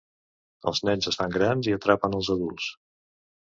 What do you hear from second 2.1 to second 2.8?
els adults